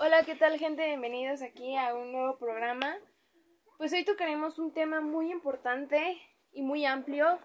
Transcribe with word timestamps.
Hola, 0.00 0.22
¿qué 0.24 0.36
tal 0.36 0.56
gente? 0.60 0.86
Bienvenidos 0.86 1.42
aquí 1.42 1.74
a 1.74 1.92
un 1.92 2.12
nuevo 2.12 2.38
programa. 2.38 2.96
Pues 3.78 3.92
hoy 3.92 4.04
tocaremos 4.04 4.60
un 4.60 4.72
tema 4.72 5.00
muy 5.00 5.32
importante 5.32 6.16
y 6.52 6.62
muy 6.62 6.86
amplio. 6.86 7.40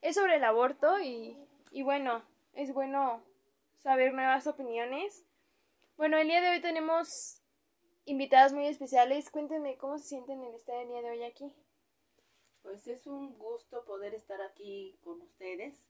Es 0.00 0.14
sobre 0.14 0.36
el 0.36 0.44
aborto 0.44 1.00
y, 1.00 1.36
y 1.72 1.82
bueno, 1.82 2.22
es 2.52 2.72
bueno 2.72 3.24
saber 3.82 4.14
nuevas 4.14 4.46
opiniones. 4.46 5.26
Bueno, 5.96 6.16
el 6.16 6.28
día 6.28 6.40
de 6.40 6.50
hoy 6.50 6.60
tenemos 6.60 7.42
invitadas 8.04 8.52
muy 8.52 8.68
especiales. 8.68 9.28
Cuéntenme 9.30 9.76
cómo 9.76 9.98
se 9.98 10.10
sienten 10.10 10.44
en 10.44 10.54
este 10.54 10.70
día 10.86 11.02
de 11.02 11.10
hoy 11.10 11.24
aquí. 11.24 11.52
Pues 12.62 12.86
es 12.86 13.04
un 13.08 13.36
gusto 13.36 13.84
poder 13.84 14.14
estar 14.14 14.40
aquí 14.42 14.96
con 15.02 15.20
ustedes, 15.22 15.82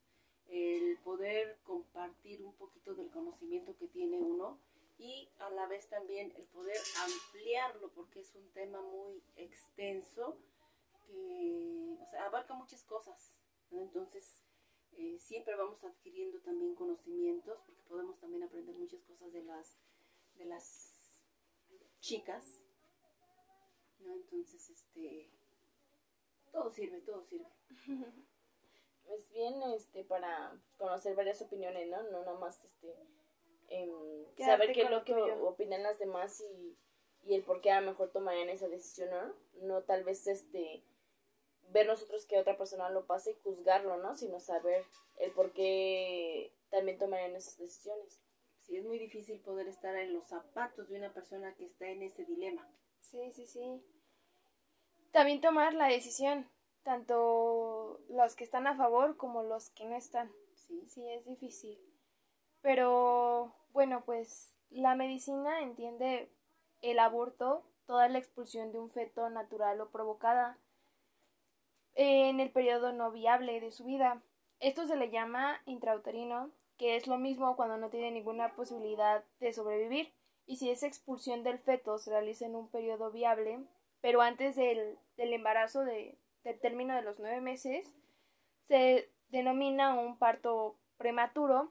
el 0.48 0.96
poder 1.04 1.58
compartir 1.62 2.42
un 2.42 2.54
poquito 2.54 2.94
del 2.94 3.10
conocimiento 3.10 3.76
que 3.76 3.88
tiene 3.88 4.16
uno 4.16 4.58
y 4.98 5.28
a 5.38 5.50
la 5.50 5.66
vez 5.66 5.88
también 5.88 6.32
el 6.36 6.46
poder 6.46 6.78
ampliarlo 7.02 7.90
porque 7.92 8.20
es 8.20 8.34
un 8.34 8.48
tema 8.52 8.80
muy 8.80 9.22
extenso 9.36 10.38
que 11.06 11.98
o 12.00 12.06
sea, 12.06 12.26
abarca 12.26 12.54
muchas 12.54 12.82
cosas. 12.84 13.32
Entonces, 13.70 14.42
eh, 14.92 15.18
siempre 15.18 15.56
vamos 15.56 15.82
adquiriendo 15.84 16.40
también 16.40 16.74
conocimientos 16.74 17.60
porque 17.62 17.82
podemos 17.88 18.18
también 18.20 18.44
aprender 18.44 18.76
muchas 18.76 19.02
cosas 19.02 19.32
de 19.32 19.42
las, 19.42 19.76
de 20.36 20.44
las 20.44 20.94
chicas. 22.00 22.60
¿no? 24.00 24.14
Entonces, 24.14 24.70
este, 24.70 25.30
todo 26.52 26.70
sirve, 26.70 27.00
todo 27.00 27.24
sirve. 27.24 27.48
Es 29.06 29.30
bien 29.32 29.62
este, 29.76 30.02
para 30.02 30.58
conocer 30.78 31.14
varias 31.14 31.42
opiniones, 31.42 31.90
¿no? 31.90 32.02
No 32.04 32.24
nada 32.24 32.38
más 32.38 32.64
este, 32.64 32.96
saber 34.38 34.72
qué 34.72 34.82
es 34.82 34.90
lo 34.90 34.98
lo 34.98 35.04
que 35.04 35.12
tuyo. 35.12 35.48
opinan 35.48 35.82
las 35.82 35.98
demás 35.98 36.40
y, 36.40 36.76
y 37.22 37.34
el 37.34 37.42
por 37.44 37.60
qué 37.60 37.70
a 37.70 37.80
lo 37.80 37.90
mejor 37.90 38.10
tomarían 38.10 38.48
esa 38.48 38.68
decisión, 38.68 39.10
¿no? 39.10 39.34
No 39.66 39.82
tal 39.82 40.04
vez 40.04 40.26
este 40.26 40.82
ver 41.70 41.86
nosotros 41.86 42.26
que 42.26 42.38
otra 42.38 42.56
persona 42.56 42.90
lo 42.90 43.06
pase 43.06 43.32
y 43.32 43.40
juzgarlo, 43.42 43.96
¿no? 43.96 44.14
Sino 44.16 44.38
saber 44.40 44.84
el 45.18 45.32
por 45.32 45.52
qué 45.52 46.52
también 46.70 46.98
tomarían 46.98 47.34
esas 47.36 47.58
decisiones. 47.58 48.24
Sí, 48.60 48.76
es 48.76 48.84
muy 48.84 48.98
difícil 48.98 49.40
poder 49.40 49.68
estar 49.68 49.94
en 49.96 50.12
los 50.14 50.26
zapatos 50.26 50.88
de 50.88 50.98
una 50.98 51.12
persona 51.12 51.54
que 51.54 51.64
está 51.66 51.86
en 51.88 52.02
ese 52.02 52.24
dilema. 52.24 52.66
Sí, 53.00 53.32
sí, 53.32 53.46
sí. 53.46 53.82
También 55.12 55.40
tomar 55.40 55.74
la 55.74 55.88
decisión, 55.88 56.50
tanto 56.82 58.00
los 58.08 58.34
que 58.34 58.44
están 58.44 58.66
a 58.66 58.76
favor 58.76 59.16
como 59.16 59.42
los 59.42 59.70
que 59.70 59.84
no 59.84 59.96
están. 59.96 60.32
Sí, 60.54 60.80
Sí, 60.86 61.08
es 61.10 61.24
difícil. 61.24 61.78
Pero 62.64 63.52
bueno, 63.74 64.04
pues 64.06 64.56
la 64.70 64.94
medicina 64.94 65.60
entiende 65.60 66.30
el 66.80 66.98
aborto, 66.98 67.62
toda 67.84 68.08
la 68.08 68.16
expulsión 68.16 68.72
de 68.72 68.78
un 68.78 68.90
feto 68.90 69.28
natural 69.28 69.82
o 69.82 69.90
provocada 69.90 70.56
en 71.94 72.40
el 72.40 72.50
periodo 72.50 72.94
no 72.94 73.10
viable 73.10 73.60
de 73.60 73.70
su 73.70 73.84
vida. 73.84 74.22
Esto 74.60 74.86
se 74.86 74.96
le 74.96 75.10
llama 75.10 75.60
intrauterino, 75.66 76.52
que 76.78 76.96
es 76.96 77.06
lo 77.06 77.18
mismo 77.18 77.54
cuando 77.54 77.76
no 77.76 77.90
tiene 77.90 78.10
ninguna 78.10 78.56
posibilidad 78.56 79.22
de 79.40 79.52
sobrevivir. 79.52 80.14
Y 80.46 80.56
si 80.56 80.70
esa 80.70 80.86
expulsión 80.86 81.44
del 81.44 81.58
feto 81.58 81.98
se 81.98 82.12
realiza 82.12 82.46
en 82.46 82.56
un 82.56 82.70
periodo 82.70 83.10
viable, 83.10 83.62
pero 84.00 84.22
antes 84.22 84.56
del, 84.56 84.98
del 85.18 85.34
embarazo 85.34 85.84
de, 85.84 86.16
del 86.44 86.58
término 86.60 86.94
de 86.94 87.02
los 87.02 87.20
nueve 87.20 87.42
meses, 87.42 87.94
se 88.62 89.10
denomina 89.28 89.92
un 89.92 90.16
parto 90.16 90.76
prematuro, 90.96 91.70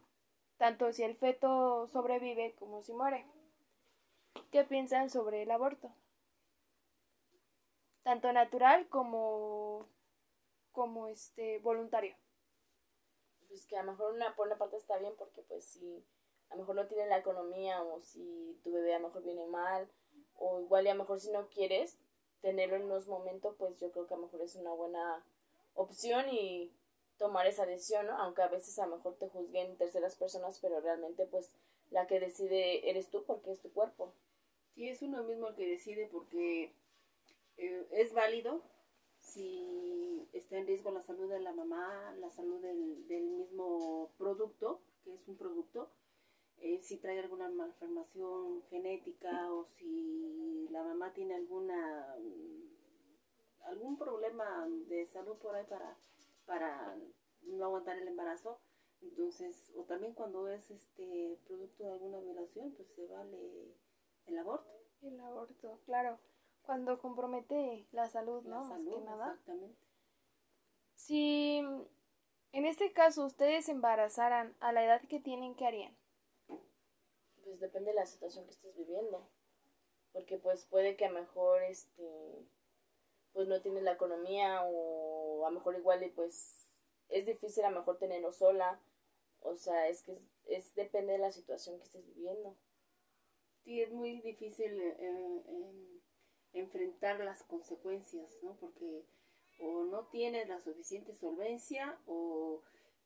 tanto 0.57 0.91
si 0.93 1.03
el 1.03 1.15
feto 1.15 1.87
sobrevive 1.87 2.55
como 2.55 2.81
si 2.81 2.93
muere. 2.93 3.25
¿Qué 4.51 4.63
piensan 4.63 5.09
sobre 5.09 5.43
el 5.43 5.51
aborto? 5.51 5.91
Tanto 8.03 8.31
natural 8.33 8.87
como 8.89 9.87
como 10.73 11.07
este 11.07 11.59
voluntario. 11.59 12.15
Pues 13.47 13.65
que 13.67 13.77
a 13.77 13.83
lo 13.83 13.91
mejor 13.91 14.13
una, 14.13 14.35
por 14.35 14.47
una 14.47 14.57
parte 14.57 14.75
está 14.75 14.97
bien 14.97 15.13
porque 15.17 15.43
pues 15.43 15.65
si 15.65 16.03
a 16.49 16.55
lo 16.55 16.61
mejor 16.61 16.75
no 16.75 16.87
tienen 16.87 17.09
la 17.09 17.19
economía 17.19 17.81
o 17.81 18.01
si 18.01 18.59
tu 18.63 18.73
bebé 18.73 18.95
a 18.95 18.99
lo 18.99 19.07
mejor 19.07 19.23
viene 19.23 19.45
mal 19.45 19.87
o 20.35 20.59
igual 20.59 20.85
y 20.85 20.89
a 20.89 20.93
lo 20.93 21.03
mejor 21.03 21.19
si 21.19 21.31
no 21.31 21.47
quieres 21.49 21.99
tenerlo 22.41 22.75
en 22.75 22.83
unos 22.83 23.07
momentos 23.07 23.55
pues 23.57 23.79
yo 23.79 23.91
creo 23.91 24.07
que 24.07 24.15
a 24.15 24.17
lo 24.17 24.23
mejor 24.23 24.41
es 24.41 24.55
una 24.55 24.71
buena 24.71 25.23
opción 25.75 26.27
y 26.29 26.71
tomar 27.17 27.47
esa 27.47 27.65
decisión, 27.65 28.07
¿no? 28.07 28.17
Aunque 28.17 28.41
a 28.41 28.47
veces 28.47 28.77
a 28.79 28.87
lo 28.87 28.97
mejor 28.97 29.15
te 29.17 29.29
juzguen 29.29 29.77
terceras 29.77 30.15
personas, 30.15 30.59
pero 30.59 30.79
realmente 30.81 31.25
pues 31.25 31.53
la 31.91 32.07
que 32.07 32.19
decide 32.19 32.89
eres 32.89 33.09
tú 33.09 33.23
porque 33.23 33.51
es 33.51 33.61
tu 33.61 33.71
cuerpo. 33.71 34.13
Sí, 34.75 34.89
es 34.89 35.01
uno 35.01 35.23
mismo 35.23 35.49
el 35.49 35.55
que 35.55 35.67
decide 35.67 36.09
porque 36.11 36.73
eh, 37.57 37.87
es 37.91 38.13
válido 38.13 38.63
si 39.19 40.27
está 40.33 40.57
en 40.57 40.67
riesgo 40.67 40.91
la 40.91 41.03
salud 41.03 41.29
de 41.29 41.39
la 41.39 41.53
mamá, 41.53 42.13
la 42.19 42.29
salud 42.29 42.61
del, 42.61 43.23
mismo 43.23 44.11
producto, 44.17 44.81
que 45.03 45.13
es 45.13 45.27
un 45.27 45.37
producto, 45.37 45.91
eh, 46.57 46.79
si 46.81 46.97
trae 46.97 47.19
alguna 47.19 47.49
malformación 47.49 48.63
genética 48.69 49.51
o 49.53 49.65
si 49.65 50.67
la 50.71 50.83
mamá 50.83 51.13
tiene 51.13 51.35
alguna 51.35 52.15
algún 53.65 53.97
problema 53.97 54.67
de 54.87 55.07
salud 55.07 55.37
por 55.37 55.55
ahí 55.55 55.65
para, 55.65 55.97
para 56.45 56.97
no 57.41 57.65
aguantar 57.65 57.97
el 57.97 58.07
embarazo. 58.07 58.59
Entonces, 59.01 59.71
o 59.75 59.83
también 59.83 60.13
cuando 60.13 60.47
es 60.47 60.71
este 60.71 61.37
producto 61.45 61.83
de 61.83 61.91
alguna 61.91 62.19
violación, 62.19 62.71
pues 62.71 62.87
se 62.95 63.05
vale 63.07 63.75
el 64.27 64.37
aborto. 64.37 64.71
El 65.01 65.19
aborto, 65.19 65.79
claro, 65.85 66.19
cuando 66.61 66.99
compromete 66.99 67.85
la 67.91 68.07
salud, 68.09 68.43
¿no? 68.43 68.49
La 68.49 68.59
Más 68.61 68.69
salud, 68.69 68.95
que 68.95 69.01
nada. 69.01 69.31
Exactamente. 69.31 69.77
Si 70.95 71.57
en 72.53 72.65
este 72.65 72.93
caso 72.93 73.25
ustedes 73.25 73.65
se 73.65 73.71
embarazaran 73.71 74.55
a 74.59 74.71
la 74.71 74.85
edad 74.85 75.01
que 75.09 75.19
tienen, 75.19 75.55
¿qué 75.55 75.65
harían? 75.65 75.97
Pues 77.43 77.59
depende 77.59 77.91
de 77.91 77.95
la 77.95 78.05
situación 78.05 78.45
que 78.45 78.51
estés 78.51 78.75
viviendo. 78.77 79.27
Porque 80.13 80.37
pues 80.37 80.65
puede 80.65 80.95
que 80.95 81.05
a 81.05 81.11
lo 81.11 81.19
mejor 81.19 81.63
este 81.63 82.47
pues 83.33 83.47
no 83.47 83.61
tienes 83.61 83.83
la 83.83 83.93
economía 83.93 84.61
o 84.63 85.12
a 85.45 85.49
lo 85.49 85.57
mejor 85.57 85.75
igual 85.75 86.03
y 86.03 86.09
pues 86.09 86.55
es 87.09 87.25
difícil 87.25 87.63
a 87.63 87.71
lo 87.71 87.79
mejor 87.79 87.97
tenerlo 87.97 88.31
sola. 88.31 88.79
O 89.41 89.55
sea, 89.57 89.87
es 89.89 90.01
que 90.03 90.13
es, 90.13 90.21
es 90.45 90.75
depende 90.75 91.13
de 91.13 91.19
la 91.19 91.31
situación 91.31 91.77
que 91.77 91.83
estés 91.83 92.05
viviendo. 92.05 92.55
Sí, 93.63 93.81
es 93.81 93.91
muy 93.91 94.21
difícil 94.21 94.79
eh, 94.79 94.97
eh, 94.99 96.01
enfrentar 96.53 97.19
las 97.19 97.43
consecuencias, 97.43 98.37
¿no? 98.41 98.55
Porque 98.57 99.05
o 99.59 99.83
no 99.85 100.07
tienes 100.07 100.47
la 100.47 100.59
suficiente 100.61 101.15
solvencia 101.15 101.97
o 102.07 102.61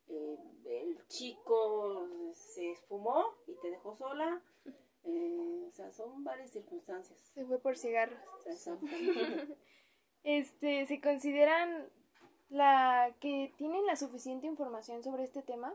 eh, 0.08 0.38
el 0.64 1.06
chico 1.08 2.08
se 2.34 2.72
esfumó 2.72 3.24
y 3.46 3.54
te 3.60 3.70
dejó 3.70 3.94
sola. 3.94 4.42
Eh, 5.04 5.64
o 5.68 5.72
sea, 5.72 5.92
son 5.92 6.24
varias 6.24 6.50
circunstancias. 6.50 7.18
Se 7.34 7.44
fue 7.44 7.58
por 7.58 7.76
cigarros. 7.76 8.18
Exactamente. 8.46 9.56
Este, 10.24 10.84
¿se 10.86 11.00
consideran 11.00 11.88
la 12.48 13.14
que 13.20 13.52
tienen 13.56 13.86
la 13.86 13.96
suficiente 13.96 14.46
información 14.46 15.02
sobre 15.02 15.24
este 15.24 15.42
tema? 15.42 15.74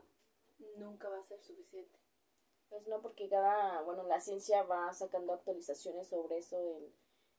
Nunca 0.78 1.10
va 1.10 1.20
a 1.20 1.24
ser 1.24 1.42
suficiente. 1.42 2.00
Pues 2.70 2.88
no, 2.88 3.02
porque 3.02 3.30
cada, 3.30 3.82
bueno, 3.84 4.04
la 4.04 4.20
ciencia 4.20 4.64
va 4.64 4.92
sacando 4.94 5.34
actualizaciones 5.34 6.08
sobre 6.08 6.40
eso, 6.40 6.58
el, 6.58 6.92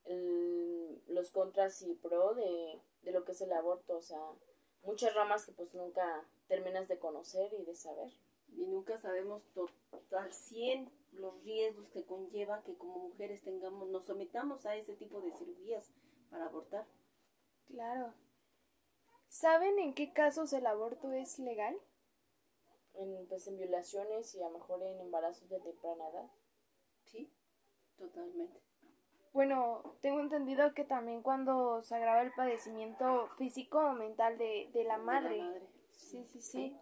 el, 0.05 1.03
los 1.09 1.31
contras 1.31 1.83
y 1.83 1.95
pro 1.95 2.35
de, 2.35 2.81
de 3.03 3.13
lo 3.13 3.25
que 3.25 3.33
es 3.33 3.41
el 3.41 3.53
aborto. 3.53 3.97
O 3.97 4.03
sea, 4.03 4.21
muchas 4.85 5.15
ramas 5.15 5.45
que 5.45 5.53
pues 5.53 5.75
nunca 5.75 6.25
terminas 6.47 6.87
de 6.87 6.99
conocer 6.99 7.53
y 7.59 7.65
de 7.65 7.75
saber. 7.75 8.13
Y 8.57 8.67
nunca 8.67 8.99
sabemos 8.99 9.43
total 9.91 10.33
100 10.33 10.89
los 11.13 11.43
riesgos 11.43 11.89
que 11.89 12.05
conlleva 12.05 12.63
que 12.63 12.77
como 12.77 13.09
mujeres 13.09 13.43
tengamos, 13.43 13.89
nos 13.89 14.05
sometamos 14.05 14.67
a 14.67 14.77
ese 14.77 14.95
tipo 14.95 15.21
de 15.21 15.33
cirugías 15.33 15.91
para 16.31 16.47
abortar. 16.47 16.87
Claro. 17.67 18.13
¿Saben 19.35 19.81
en 19.81 19.95
qué 19.95 20.13
casos 20.13 20.53
el 20.53 20.65
aborto 20.65 21.11
es 21.13 21.41
legal? 21.41 21.77
En, 22.95 23.27
pues 23.27 23.49
en 23.49 23.57
violaciones 23.59 24.33
y 24.37 24.43
a 24.45 24.49
lo 24.49 24.59
mejor 24.59 24.81
en 24.85 25.01
embarazos 25.01 25.49
de 25.49 25.59
temprana 25.59 26.09
edad. 26.11 26.31
Sí, 27.07 27.29
totalmente. 27.99 28.61
Bueno, 29.33 29.97
tengo 30.03 30.21
entendido 30.21 30.73
que 30.73 30.85
también 30.85 31.21
cuando 31.21 31.83
se 31.83 31.97
agrava 31.97 32.23
el 32.23 32.33
padecimiento 32.33 33.27
físico 33.37 33.79
o 33.81 33.93
mental 33.95 34.39
de, 34.39 34.71
de 34.73 34.85
la 34.85 34.99
De 34.99 35.05
madre. 35.05 35.39
la 35.39 35.45
madre. 35.47 35.67
Sí, 35.91 36.25
sí, 36.31 36.41
sí. 36.41 36.77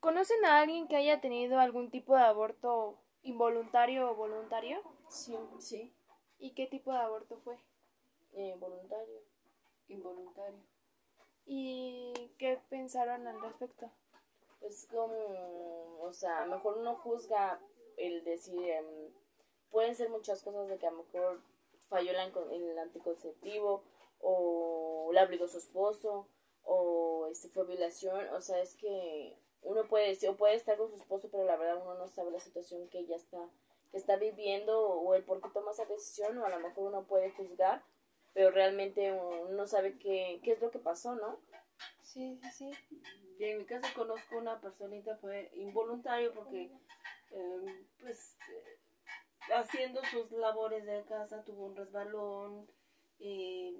¿Conocen 0.00 0.42
a 0.46 0.60
alguien 0.60 0.88
que 0.88 0.96
haya 0.96 1.20
tenido 1.20 1.58
algún 1.60 1.90
tipo 1.90 2.16
de 2.16 2.22
aborto 2.22 2.98
involuntario 3.22 4.10
o 4.10 4.14
voluntario? 4.14 4.80
Sí, 5.10 5.36
Sí, 5.58 5.94
¿Y 6.38 6.54
qué 6.54 6.66
tipo 6.66 6.90
de 6.90 7.00
aborto 7.00 7.36
fue? 7.44 7.58
eh, 8.32 8.56
voluntario. 8.58 9.33
Involuntario. 9.88 10.60
¿Y 11.46 12.12
qué 12.38 12.58
pensaron 12.70 13.26
al 13.26 13.40
respecto? 13.40 13.90
Pues 14.60 14.86
como, 14.90 15.98
o 16.00 16.12
sea, 16.12 16.42
a 16.42 16.46
lo 16.46 16.56
mejor 16.56 16.78
uno 16.78 16.96
juzga 16.96 17.60
el 17.96 18.24
decir, 18.24 18.58
em, 18.68 19.12
pueden 19.70 19.94
ser 19.94 20.08
muchas 20.08 20.42
cosas 20.42 20.68
de 20.68 20.78
que 20.78 20.86
a 20.86 20.90
lo 20.90 21.04
mejor 21.04 21.40
falló 21.88 22.10
el 22.12 22.78
anticonceptivo 22.78 23.82
o 24.20 25.10
le 25.12 25.22
obligó 25.22 25.46
su 25.48 25.58
esposo 25.58 26.26
o 26.64 27.28
este 27.30 27.48
fue 27.48 27.66
violación, 27.66 28.28
o 28.30 28.40
sea, 28.40 28.60
es 28.60 28.74
que 28.74 29.36
uno 29.62 29.86
puede 29.88 30.08
decir, 30.08 30.28
o 30.28 30.36
puede 30.36 30.54
estar 30.54 30.76
con 30.76 30.88
su 30.88 30.96
esposo, 30.96 31.28
pero 31.30 31.44
la 31.44 31.56
verdad 31.56 31.82
uno 31.82 31.94
no 31.94 32.08
sabe 32.08 32.30
la 32.30 32.40
situación 32.40 32.88
que 32.88 33.00
ella 33.00 33.16
está, 33.16 33.38
que 33.90 33.98
está 33.98 34.16
viviendo 34.16 34.78
o 34.78 35.14
el 35.14 35.24
por 35.24 35.40
qué 35.40 35.48
toma 35.50 35.72
esa 35.72 35.84
decisión, 35.84 36.38
o 36.38 36.44
a 36.44 36.50
lo 36.50 36.60
mejor 36.60 36.88
uno 36.88 37.04
puede 37.04 37.30
juzgar, 37.32 37.82
pero 38.34 38.50
realmente 38.50 39.12
uno 39.12 39.48
no 39.52 39.66
sabe 39.66 39.96
qué, 39.98 40.40
qué 40.42 40.52
es 40.52 40.60
lo 40.60 40.70
que 40.70 40.78
pasó, 40.78 41.14
¿no? 41.14 41.38
Sí, 42.02 42.38
sí, 42.52 42.72
sí. 42.88 43.02
Y 43.38 43.44
en 43.44 43.58
mi 43.58 43.64
caso 43.64 43.88
conozco 43.96 44.38
una 44.38 44.60
personita, 44.60 45.16
fue 45.16 45.50
involuntario 45.54 46.32
porque, 46.34 46.70
em, 47.30 47.86
pues, 48.00 48.36
eh, 48.52 48.78
haciendo 49.52 50.00
sus 50.04 50.30
labores 50.32 50.84
de 50.84 51.02
casa 51.04 51.44
tuvo 51.44 51.66
un 51.66 51.76
resbalón 51.76 52.66
eh, 53.20 53.74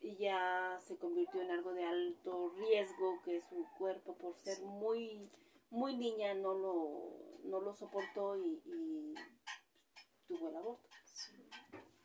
y 0.00 0.16
ya 0.16 0.78
se 0.86 0.96
convirtió 0.96 1.42
en 1.42 1.50
algo 1.50 1.72
de 1.72 1.84
alto 1.84 2.52
riesgo 2.56 3.20
que 3.24 3.40
su 3.42 3.66
cuerpo 3.78 4.14
por 4.14 4.36
ser 4.38 4.60
muy 4.62 5.28
muy 5.70 5.96
niña 5.96 6.34
no 6.34 6.54
lo 6.54 7.28
no 7.44 7.60
lo 7.60 7.74
soportó 7.74 8.36
y, 8.36 9.14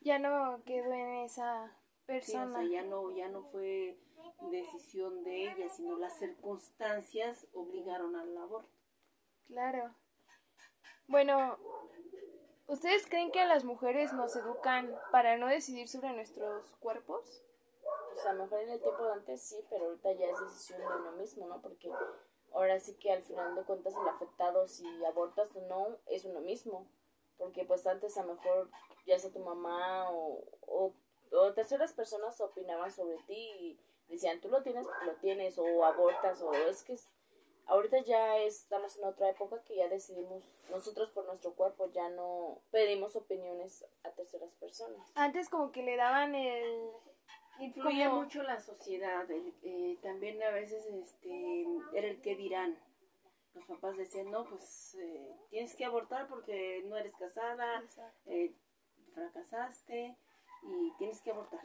ya 0.04 0.20
no 0.20 0.62
quedó 0.66 0.94
en 0.94 1.26
esa 1.26 1.76
persona 2.06 2.64
ya 2.64 2.84
no 2.84 3.12
ya 3.12 3.28
no 3.28 3.44
fue 3.44 3.98
decisión 4.52 5.24
de 5.24 5.52
ella 5.52 5.70
sino 5.70 5.98
las 5.98 6.18
circunstancias 6.20 7.48
obligaron 7.54 8.16
al 8.16 8.38
aborto 8.38 8.70
claro 9.48 9.96
bueno 11.08 11.58
¿Ustedes 12.68 13.06
creen 13.08 13.32
que 13.32 13.42
a 13.42 13.46
las 13.46 13.66
mujeres 13.66 14.14
nos 14.14 14.36
educan 14.36 14.98
para 15.12 15.38
no 15.38 15.48
decidir 15.48 15.88
sobre 15.90 16.14
nuestros 16.14 16.66
cuerpos? 16.80 17.42
Pues 18.14 18.26
a 18.26 18.34
lo 18.34 18.44
mejor 18.44 18.62
en 18.62 18.70
el 18.70 18.82
tiempo 18.82 19.04
de 19.06 19.14
antes 19.14 19.42
sí, 19.42 19.58
pero 19.70 19.86
ahorita 19.86 20.14
ya 20.14 20.28
es 20.28 20.40
decisión 20.40 20.80
de 20.80 20.88
uno 20.88 21.12
mismo, 21.12 21.46
¿no? 21.46 21.62
Porque 21.62 21.92
ahora 22.54 22.80
sí 22.80 22.96
que 22.96 23.12
al 23.12 23.22
final 23.24 23.54
de 23.56 23.64
cuentas 23.64 23.94
el 23.94 24.08
afectado 24.08 24.68
si 24.68 24.86
abortas 25.06 25.56
o 25.56 25.62
no 25.68 25.98
es 26.08 26.24
uno 26.24 26.40
mismo. 26.40 26.88
Porque 27.44 27.66
pues 27.66 27.86
antes 27.86 28.18
a 28.18 28.24
lo 28.24 28.36
mejor 28.36 28.70
ya 29.06 29.20
sea 29.20 29.30
tu 29.30 29.40
mamá 29.40 30.10
o, 30.12 30.42
o, 30.62 30.94
o 31.32 31.54
terceras 31.54 31.92
personas 31.92 32.40
opinaban 32.40 32.90
sobre 32.90 33.18
ti 33.28 33.34
y 33.34 33.80
decían 34.08 34.40
tú 34.40 34.48
lo 34.48 34.64
tienes, 34.64 34.88
lo 35.06 35.12
tienes 35.16 35.58
o 35.58 35.84
abortas 35.84 36.42
o 36.42 36.54
es 36.54 36.84
que 36.84 36.98
ahorita 37.66 38.00
ya 38.04 38.38
estamos 38.38 38.98
en 38.98 39.04
otra 39.04 39.30
época 39.30 39.62
que 39.66 39.76
ya 39.76 39.90
decidimos 39.90 40.42
nosotros 40.72 41.10
por 41.10 41.26
nuestro 41.26 41.52
cuerpo, 41.52 41.92
ya 41.92 42.08
no 42.12 42.60
pedimos 42.72 43.18
opiniones 43.18 43.86
a 44.06 44.12
terceras 44.12 44.54
personas. 44.54 45.06
Antes 45.16 45.50
como 45.50 45.74
que 45.74 45.84
le 45.84 45.98
daban 45.98 46.36
el... 46.36 46.92
Influye 47.60 48.08
mucho 48.08 48.42
la 48.42 48.62
sociedad, 48.62 49.28
eh, 49.30 49.98
también 50.02 50.42
a 50.42 50.50
veces 50.52 50.86
este, 50.86 51.66
era 51.94 52.08
el 52.08 52.22
que 52.22 52.38
dirán. 52.38 52.80
Los 53.54 53.66
papás 53.66 53.98
decían, 53.98 54.32
no, 54.32 54.46
pues 54.46 54.96
eh, 54.96 55.36
tienes 55.50 55.76
que 55.76 55.86
abortar 55.86 56.28
porque 56.28 56.84
no 56.86 56.98
eres 56.98 57.16
casada, 57.16 57.84
eh, 58.26 58.56
fracasaste 59.14 60.18
y 60.64 60.92
tienes 60.98 61.22
que 61.22 61.32
abortar. 61.32 61.62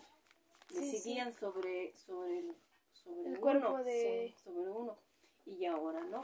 Decidían 0.70 1.32
sobre 1.32 1.96
sobre 1.96 2.40
el, 2.40 2.56
sobre 2.92 3.30
el 3.30 3.40
cuerpo 3.40 3.78
de... 3.78 4.34
sobre 4.44 4.70
uno 4.70 4.96
y 5.46 5.64
ahora 5.64 6.00
no. 6.00 6.22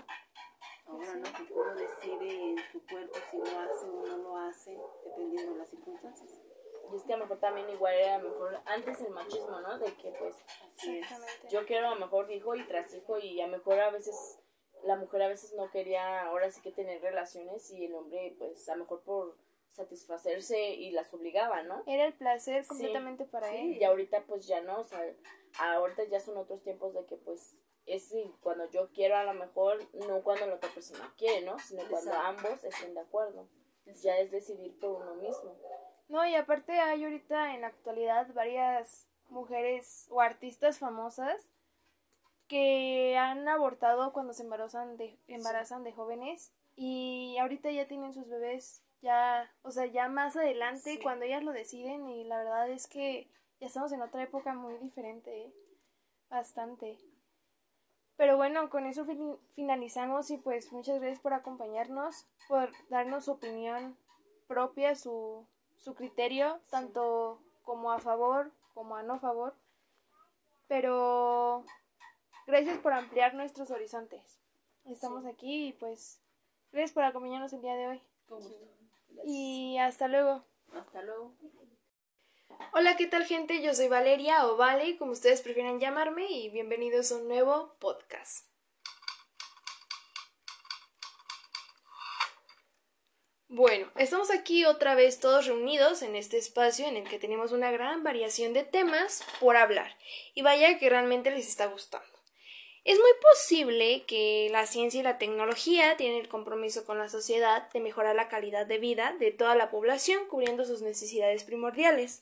Ahora 0.86 1.14
no, 1.14 1.22
porque 1.22 1.54
uno 1.54 1.74
decide 1.74 2.50
en 2.50 2.58
su 2.70 2.86
cuerpo 2.86 3.14
si 3.30 3.38
lo 3.38 3.58
hace 3.58 3.88
o 3.88 4.06
no 4.06 4.16
lo 4.18 4.36
hace, 4.36 4.78
dependiendo 5.04 5.52
de 5.52 5.58
las 5.58 5.70
circunstancias. 5.70 6.30
Y 6.92 6.96
es 6.96 7.02
que 7.04 7.14
a 7.14 7.16
lo 7.16 7.24
mejor 7.24 7.40
también 7.40 7.70
igual 7.70 7.94
era 7.94 8.18
mejor 8.18 8.60
antes 8.66 9.00
el 9.00 9.10
machismo, 9.10 9.60
¿no? 9.60 9.78
De 9.78 9.94
que 9.94 10.10
pues 10.12 10.36
así 10.76 10.98
es. 10.98 11.08
yo 11.50 11.64
quiero 11.64 11.88
a 11.88 11.94
lo 11.94 12.00
mejor 12.00 12.30
hijo 12.30 12.54
y 12.54 12.66
tras 12.66 12.94
hijo 12.94 13.18
y 13.18 13.40
a 13.40 13.46
lo 13.46 13.56
mejor 13.56 13.80
a 13.80 13.90
veces 13.90 14.38
la 14.86 14.96
mujer 14.96 15.22
a 15.22 15.28
veces 15.28 15.54
no 15.54 15.70
quería 15.70 16.22
ahora 16.22 16.50
sí 16.50 16.60
que 16.60 16.72
tener 16.72 17.00
relaciones 17.02 17.70
y 17.70 17.84
el 17.84 17.94
hombre 17.94 18.34
pues 18.38 18.68
a 18.68 18.76
lo 18.76 18.84
mejor 18.84 19.02
por 19.02 19.36
satisfacerse 19.72 20.70
y 20.70 20.90
las 20.92 21.12
obligaba, 21.12 21.62
¿no? 21.62 21.82
Era 21.86 22.06
el 22.06 22.14
placer 22.14 22.64
completamente 22.66 23.24
para 23.24 23.54
él. 23.54 23.76
Y 23.76 23.84
ahorita 23.84 24.22
pues 24.26 24.46
ya 24.46 24.60
no, 24.60 24.80
o 24.80 24.84
sea, 24.84 25.00
ahorita 25.58 26.04
ya 26.04 26.20
son 26.20 26.36
otros 26.36 26.62
tiempos 26.62 26.94
de 26.94 27.04
que 27.06 27.16
pues 27.16 27.58
es 27.86 28.14
cuando 28.40 28.70
yo 28.70 28.88
quiero 28.92 29.16
a 29.16 29.24
lo 29.24 29.34
mejor, 29.34 29.78
no 30.06 30.22
cuando 30.22 30.46
la 30.46 30.54
otra 30.54 30.70
persona 30.70 31.12
quiere, 31.18 31.44
¿no? 31.44 31.58
Sino 31.58 31.82
cuando 31.88 32.12
ambos 32.12 32.64
estén 32.64 32.94
de 32.94 33.00
acuerdo. 33.00 33.48
Ya 34.02 34.16
es 34.18 34.30
decidir 34.30 34.78
por 34.78 35.02
uno 35.02 35.14
mismo. 35.16 35.58
No, 36.08 36.24
y 36.26 36.34
aparte 36.34 36.72
hay 36.72 37.04
ahorita 37.04 37.54
en 37.54 37.62
la 37.62 37.66
actualidad 37.68 38.32
varias 38.32 39.06
mujeres 39.28 40.06
o 40.10 40.20
artistas 40.20 40.78
famosas 40.78 41.50
que 42.48 43.16
han 43.16 43.48
abortado 43.48 44.12
cuando 44.12 44.32
se 44.32 44.42
embarazan 44.42 44.96
de, 44.96 45.18
embarazan 45.26 45.84
de 45.84 45.92
jóvenes 45.92 46.52
y 46.76 47.36
ahorita 47.38 47.70
ya 47.70 47.86
tienen 47.86 48.12
sus 48.12 48.28
bebés 48.28 48.82
ya, 49.04 49.50
o 49.62 49.70
sea, 49.70 49.84
ya 49.86 50.08
más 50.08 50.34
adelante 50.34 50.98
cuando 51.02 51.26
ellas 51.26 51.44
lo 51.44 51.52
deciden 51.52 52.08
y 52.08 52.24
la 52.24 52.38
verdad 52.38 52.70
es 52.70 52.86
que 52.86 53.28
ya 53.60 53.66
estamos 53.66 53.92
en 53.92 54.00
otra 54.00 54.22
época 54.22 54.54
muy 54.54 54.78
diferente, 54.78 55.42
¿eh? 55.42 55.54
bastante. 56.30 56.98
Pero 58.16 58.36
bueno, 58.36 58.70
con 58.70 58.86
eso 58.86 59.04
finalizamos 59.54 60.30
y 60.30 60.38
pues 60.38 60.72
muchas 60.72 61.00
gracias 61.00 61.20
por 61.20 61.34
acompañarnos, 61.34 62.26
por 62.48 62.70
darnos 62.88 63.26
su 63.26 63.32
opinión 63.32 63.96
propia, 64.46 64.94
su, 64.94 65.46
su 65.76 65.94
criterio, 65.94 66.60
tanto 66.70 67.42
como 67.62 67.92
a 67.92 67.98
favor 67.98 68.52
como 68.72 68.96
a 68.96 69.02
no 69.02 69.18
favor. 69.20 69.54
Pero 70.66 71.64
gracias 72.46 72.78
por 72.78 72.92
ampliar 72.92 73.34
nuestros 73.34 73.70
horizontes. 73.70 74.38
Estamos 74.86 75.24
aquí 75.26 75.68
y 75.68 75.72
pues 75.72 76.20
gracias 76.72 76.92
por 76.92 77.04
acompañarnos 77.04 77.52
el 77.52 77.62
día 77.62 77.74
de 77.74 77.88
hoy. 77.88 78.02
Y 79.24 79.78
hasta 79.78 80.08
luego. 80.08 80.44
Hasta 80.72 81.02
luego. 81.02 81.32
Hola, 82.72 82.96
¿qué 82.96 83.06
tal 83.06 83.24
gente? 83.24 83.62
Yo 83.62 83.74
soy 83.74 83.88
Valeria 83.88 84.46
o 84.46 84.56
Vale, 84.56 84.96
como 84.98 85.12
ustedes 85.12 85.42
prefieran 85.42 85.80
llamarme, 85.80 86.26
y 86.30 86.50
bienvenidos 86.50 87.10
a 87.12 87.16
un 87.16 87.28
nuevo 87.28 87.74
podcast. 87.78 88.46
Bueno, 93.48 93.88
estamos 93.96 94.30
aquí 94.30 94.64
otra 94.64 94.96
vez 94.96 95.20
todos 95.20 95.46
reunidos 95.46 96.02
en 96.02 96.16
este 96.16 96.38
espacio 96.38 96.86
en 96.86 96.96
el 96.96 97.08
que 97.08 97.20
tenemos 97.20 97.52
una 97.52 97.70
gran 97.70 98.02
variación 98.02 98.52
de 98.52 98.64
temas 98.64 99.24
por 99.38 99.56
hablar, 99.56 99.96
y 100.34 100.42
vaya 100.42 100.78
que 100.78 100.90
realmente 100.90 101.30
les 101.30 101.48
está 101.48 101.66
gustando. 101.66 102.13
Es 102.84 102.98
muy 102.98 103.12
posible 103.32 104.04
que 104.06 104.48
la 104.52 104.66
ciencia 104.66 105.00
y 105.00 105.02
la 105.02 105.16
tecnología 105.16 105.96
tienen 105.96 106.20
el 106.20 106.28
compromiso 106.28 106.84
con 106.84 106.98
la 106.98 107.08
sociedad 107.08 107.70
de 107.72 107.80
mejorar 107.80 108.14
la 108.14 108.28
calidad 108.28 108.66
de 108.66 108.76
vida 108.76 109.16
de 109.18 109.30
toda 109.30 109.54
la 109.54 109.70
población 109.70 110.26
cubriendo 110.28 110.66
sus 110.66 110.82
necesidades 110.82 111.44
primordiales. 111.44 112.20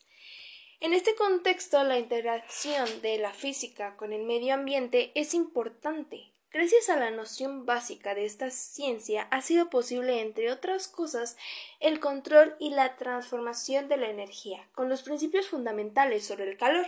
En 0.78 0.92
este 0.95 1.16
contexto, 1.16 1.83
la 1.83 1.99
interacción 1.99 3.02
de 3.02 3.19
la 3.19 3.33
física 3.33 3.97
con 3.97 4.12
el 4.12 4.23
medio 4.23 4.54
ambiente 4.54 5.11
es 5.16 5.35
importante. 5.35 6.31
Gracias 6.52 6.88
a 6.90 6.97
la 6.97 7.11
noción 7.11 7.66
básica 7.66 8.14
de 8.14 8.25
esta 8.25 8.50
ciencia 8.50 9.26
ha 9.33 9.42
sido 9.42 9.69
posible, 9.69 10.21
entre 10.21 10.52
otras 10.52 10.87
cosas, 10.87 11.37
el 11.81 11.99
control 11.99 12.54
y 12.61 12.71
la 12.71 12.97
transformación 12.97 13.88
de 13.88 13.97
la 13.97 14.11
energía, 14.11 14.69
con 14.75 14.88
los 14.88 15.02
principios 15.02 15.49
fundamentales 15.49 16.25
sobre 16.25 16.49
el 16.49 16.57
calor, 16.57 16.87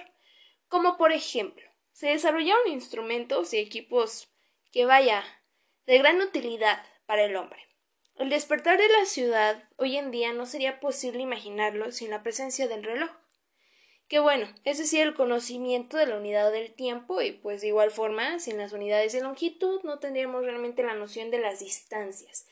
como 0.69 0.97
por 0.97 1.12
ejemplo, 1.12 1.74
se 1.94 2.08
desarrollaron 2.08 2.68
instrumentos 2.68 3.54
y 3.54 3.58
equipos 3.58 4.28
que 4.70 4.84
vaya 4.84 5.24
de 5.86 5.96
gran 5.96 6.20
utilidad 6.20 6.84
para 7.06 7.24
el 7.24 7.34
hombre. 7.36 7.66
El 8.16 8.28
despertar 8.28 8.76
de 8.76 8.88
la 8.88 9.06
ciudad 9.06 9.66
hoy 9.76 9.96
en 9.96 10.10
día 10.10 10.34
no 10.34 10.44
sería 10.44 10.78
posible 10.78 11.22
imaginarlo 11.22 11.90
sin 11.90 12.10
la 12.10 12.22
presencia 12.22 12.68
del 12.68 12.84
reloj 12.84 13.10
que 14.08 14.18
bueno, 14.18 14.46
es 14.64 14.78
decir, 14.78 15.00
el 15.00 15.14
conocimiento 15.14 15.96
de 15.96 16.06
la 16.06 16.18
unidad 16.18 16.52
del 16.52 16.74
tiempo 16.74 17.22
y 17.22 17.32
pues 17.32 17.62
de 17.62 17.68
igual 17.68 17.90
forma, 17.90 18.38
sin 18.38 18.58
las 18.58 18.72
unidades 18.72 19.12
de 19.12 19.22
longitud 19.22 19.80
no 19.82 19.98
tendríamos 19.98 20.44
realmente 20.44 20.82
la 20.82 20.94
noción 20.94 21.30
de 21.30 21.38
las 21.38 21.60
distancias 21.60 22.46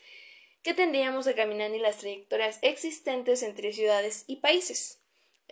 que 0.63 0.73
tendríamos 0.73 1.25
que 1.27 1.35
caminar 1.35 1.71
ni 1.71 1.79
las 1.79 1.97
trayectorias 1.97 2.59
existentes 2.61 3.43
entre 3.43 3.73
ciudades 3.73 4.23
y 4.27 4.37
países. 4.37 5.02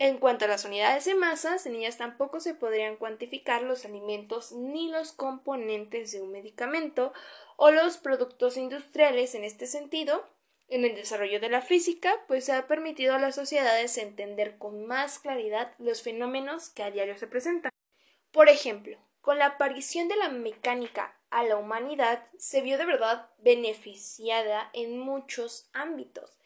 En 0.04 0.18
cuanto 0.18 0.46
a 0.46 0.48
las 0.48 0.64
unidades 0.64 1.04
de 1.04 1.14
masas, 1.14 1.64
en 1.64 1.76
ellas 1.76 1.96
tampoco 1.96 2.40
se 2.40 2.54
podrían 2.54 2.96
cuantificar 2.96 3.62
los 3.62 3.84
alimentos 3.84 4.50
ni 4.50 4.88
los 4.88 5.12
componentes 5.12 6.10
de 6.10 6.20
un 6.20 6.32
medicamento 6.32 7.12
o 7.56 7.70
los 7.70 7.98
productos 7.98 8.56
industriales 8.56 9.36
en 9.36 9.44
este 9.44 9.68
sentido, 9.68 10.28
en 10.66 10.84
el 10.84 10.96
desarrollo 10.96 11.38
de 11.38 11.50
la 11.50 11.62
física, 11.62 12.16
pues 12.26 12.46
se 12.46 12.52
ha 12.52 12.66
permitido 12.66 13.14
a 13.14 13.20
las 13.20 13.36
sociedades 13.36 13.96
entender 13.96 14.58
con 14.58 14.86
más 14.86 15.20
claridad 15.20 15.72
los 15.78 16.02
fenómenos 16.02 16.70
que 16.70 16.82
a 16.82 16.90
diario 16.90 17.16
se 17.16 17.28
presentan. 17.28 17.70
Por 18.32 18.48
ejemplo, 18.48 18.98
con 19.20 19.38
la 19.38 19.46
aparición 19.46 20.08
de 20.08 20.16
la 20.16 20.30
mecánica 20.30 21.16
a 21.30 21.44
la 21.44 21.56
humanidad 21.56 22.26
se 22.36 22.60
vio 22.60 22.76
de 22.76 22.86
verdad 22.86 23.30
beneficiada 23.38 24.68
en 24.72 24.98
muchos 24.98 25.70
ámbitos, 25.72 26.40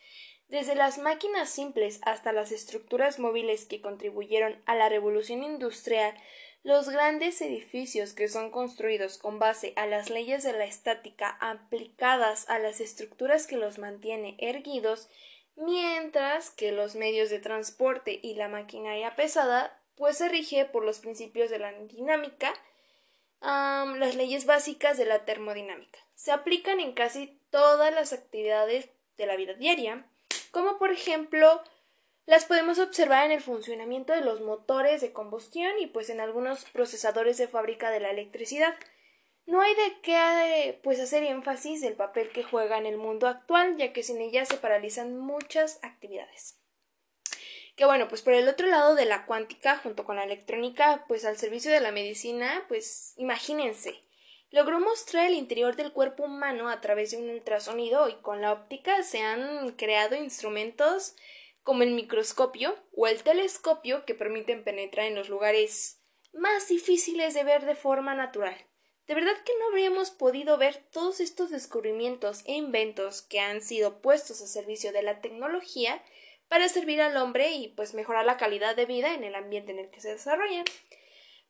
desde 0.48 0.74
las 0.74 0.98
máquinas 0.98 1.50
simples 1.50 1.98
hasta 2.02 2.32
las 2.32 2.52
estructuras 2.52 3.18
móviles 3.18 3.64
que 3.64 3.80
contribuyeron 3.80 4.62
a 4.66 4.74
la 4.74 4.88
revolución 4.88 5.42
industrial, 5.42 6.14
los 6.62 6.88
grandes 6.88 7.40
edificios 7.40 8.12
que 8.12 8.28
son 8.28 8.50
construidos 8.50 9.18
con 9.18 9.38
base 9.38 9.72
a 9.76 9.86
las 9.86 10.10
leyes 10.10 10.42
de 10.42 10.52
la 10.52 10.64
estática 10.64 11.36
aplicadas 11.40 12.48
a 12.48 12.58
las 12.58 12.80
estructuras 12.80 13.46
que 13.46 13.56
los 13.56 13.78
mantiene 13.78 14.36
erguidos, 14.38 15.08
mientras 15.54 16.50
que 16.50 16.72
los 16.72 16.96
medios 16.96 17.30
de 17.30 17.38
transporte 17.38 18.18
y 18.22 18.34
la 18.34 18.48
maquinaria 18.48 19.14
pesada 19.16 19.80
pues 19.96 20.18
se 20.18 20.28
rige 20.28 20.64
por 20.64 20.84
los 20.84 20.98
principios 20.98 21.50
de 21.50 21.58
la 21.58 21.72
dinámica, 21.72 22.52
las 23.40 24.14
leyes 24.14 24.44
básicas 24.44 24.98
de 24.98 25.06
la 25.06 25.24
termodinámica. 25.24 25.98
Se 26.14 26.32
aplican 26.32 26.80
en 26.80 26.92
casi 26.92 27.40
todas 27.50 27.94
las 27.94 28.12
actividades 28.12 28.90
de 29.16 29.26
la 29.26 29.36
vida 29.36 29.54
diaria, 29.54 30.10
como 30.50 30.78
por 30.78 30.90
ejemplo 30.90 31.62
las 32.26 32.44
podemos 32.44 32.80
observar 32.80 33.24
en 33.26 33.32
el 33.32 33.40
funcionamiento 33.40 34.12
de 34.12 34.20
los 34.20 34.40
motores 34.40 35.00
de 35.00 35.12
combustión 35.12 35.78
y 35.78 35.86
pues 35.86 36.10
en 36.10 36.20
algunos 36.20 36.64
procesadores 36.64 37.38
de 37.38 37.46
fábrica 37.46 37.90
de 37.90 38.00
la 38.00 38.10
electricidad. 38.10 38.74
No 39.46 39.60
hay 39.60 39.72
de 39.76 40.00
qué 40.02 40.80
pues 40.82 40.98
hacer 40.98 41.22
énfasis 41.22 41.80
del 41.80 41.94
papel 41.94 42.30
que 42.30 42.42
juega 42.42 42.78
en 42.78 42.86
el 42.86 42.96
mundo 42.96 43.28
actual, 43.28 43.76
ya 43.76 43.92
que 43.92 44.02
sin 44.02 44.20
ella 44.20 44.44
se 44.44 44.56
paralizan 44.56 45.16
muchas 45.16 45.78
actividades. 45.82 46.58
Que 47.76 47.84
bueno, 47.84 48.08
pues 48.08 48.22
por 48.22 48.32
el 48.32 48.48
otro 48.48 48.66
lado 48.66 48.96
de 48.96 49.04
la 49.04 49.24
cuántica, 49.26 49.76
junto 49.78 50.04
con 50.04 50.16
la 50.16 50.24
electrónica, 50.24 51.04
pues 51.06 51.24
al 51.24 51.36
servicio 51.36 51.70
de 51.70 51.80
la 51.80 51.92
medicina, 51.92 52.64
pues 52.66 53.14
imagínense, 53.18 54.02
logró 54.50 54.80
mostrar 54.80 55.26
el 55.26 55.34
interior 55.34 55.76
del 55.76 55.92
cuerpo 55.92 56.24
humano 56.24 56.68
a 56.68 56.80
través 56.80 57.10
de 57.10 57.18
un 57.18 57.30
ultrasonido 57.30 58.08
y 58.08 58.14
con 58.16 58.40
la 58.40 58.52
óptica 58.52 59.02
se 59.02 59.20
han 59.20 59.72
creado 59.72 60.16
instrumentos 60.16 61.16
como 61.62 61.82
el 61.82 61.90
microscopio 61.90 62.76
o 62.94 63.06
el 63.08 63.22
telescopio 63.22 64.04
que 64.04 64.14
permiten 64.14 64.62
penetrar 64.62 65.06
en 65.06 65.16
los 65.16 65.28
lugares 65.28 66.00
más 66.32 66.68
difíciles 66.68 67.34
de 67.34 67.44
ver 67.44 67.66
de 67.66 67.74
forma 67.74 68.14
natural. 68.14 68.56
De 69.06 69.14
verdad 69.14 69.36
que 69.44 69.52
no 69.58 69.68
habríamos 69.68 70.10
podido 70.10 70.58
ver 70.58 70.84
todos 70.90 71.20
estos 71.20 71.50
descubrimientos 71.50 72.42
e 72.44 72.54
inventos 72.54 73.22
que 73.22 73.40
han 73.40 73.62
sido 73.62 74.00
puestos 74.00 74.40
a 74.42 74.46
servicio 74.46 74.92
de 74.92 75.02
la 75.02 75.20
tecnología 75.20 76.02
para 76.48 76.68
servir 76.68 77.00
al 77.00 77.16
hombre 77.16 77.52
y 77.52 77.68
pues 77.68 77.94
mejorar 77.94 78.24
la 78.24 78.36
calidad 78.36 78.76
de 78.76 78.86
vida 78.86 79.14
en 79.14 79.24
el 79.24 79.34
ambiente 79.34 79.72
en 79.72 79.78
el 79.78 79.90
que 79.90 80.00
se 80.00 80.10
desarrollan. 80.10 80.64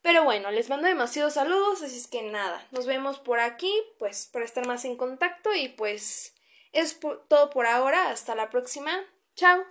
Pero 0.06 0.22
bueno, 0.22 0.52
les 0.52 0.68
mando 0.68 0.86
demasiados 0.86 1.34
saludos, 1.34 1.82
así 1.82 1.96
es 1.96 2.06
que 2.06 2.22
nada, 2.22 2.64
nos 2.70 2.86
vemos 2.86 3.18
por 3.18 3.40
aquí, 3.40 3.72
pues 3.98 4.28
para 4.32 4.44
estar 4.44 4.64
más 4.64 4.84
en 4.84 4.94
contacto 4.96 5.52
y 5.52 5.68
pues 5.68 6.32
es 6.70 7.00
todo 7.26 7.50
por 7.50 7.66
ahora, 7.66 8.10
hasta 8.10 8.36
la 8.36 8.48
próxima, 8.48 8.92
chao. 9.34 9.66